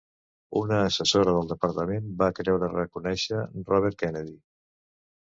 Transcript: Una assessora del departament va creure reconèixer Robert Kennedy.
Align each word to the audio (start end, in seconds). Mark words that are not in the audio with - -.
Una 0.59 0.77
assessora 0.85 1.35
del 1.35 1.51
departament 1.51 2.07
va 2.21 2.29
creure 2.39 2.71
reconèixer 2.71 3.43
Robert 3.71 3.99
Kennedy. 4.05 4.35